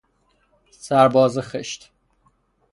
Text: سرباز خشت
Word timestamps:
سرباز 0.79 1.37
خشت 1.39 1.91